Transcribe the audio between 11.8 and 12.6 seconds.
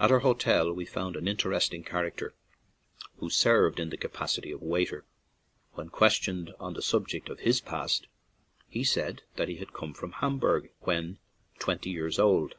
years old.